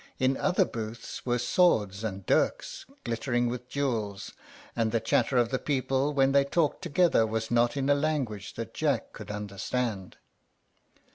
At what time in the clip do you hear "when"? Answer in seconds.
6.11-6.31